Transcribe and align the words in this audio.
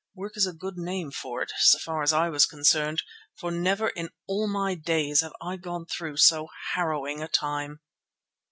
Work 0.15 0.35
is 0.35 0.47
a 0.47 0.53
good 0.53 0.79
name 0.79 1.11
for 1.11 1.43
it 1.43 1.51
so 1.59 1.77
far 1.77 2.01
as 2.01 2.11
I 2.11 2.27
was 2.29 2.47
concerned, 2.47 3.03
for 3.35 3.51
never 3.51 3.89
in 3.89 4.09
all 4.27 4.47
my 4.47 4.73
days 4.73 5.21
have 5.21 5.33
I 5.39 5.57
gone 5.57 5.85
through 5.85 6.17
so 6.17 6.47
harrowing 6.73 7.21
a 7.21 7.27
time. 7.27 7.81